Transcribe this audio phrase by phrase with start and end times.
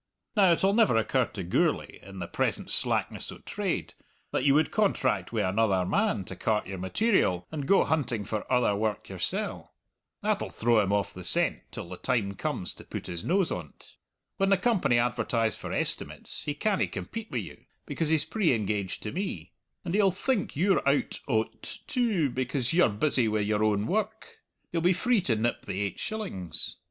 [0.35, 3.93] Now, it'll never occur to Gourlay, in the present slackness o' trade,
[4.31, 8.51] that you would contract wi' another man to cart your material, and go hunting for
[8.51, 9.71] other work yoursell.
[10.23, 13.95] That'll throw him off the scent till the time comes to put his nose on't.
[14.37, 19.03] When the Company advertise for estimates he canna compete wi' you, because he's pre engaged
[19.03, 19.51] to me;
[19.85, 24.39] and he'll think you're out o't too, because you're busy wi' your own woark.
[24.71, 26.77] You'll be free to nip the eight shillings.